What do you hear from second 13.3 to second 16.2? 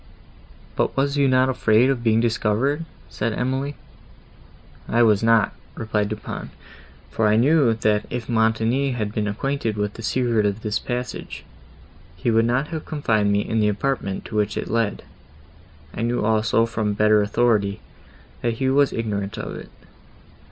me in the apartment, to which it led. I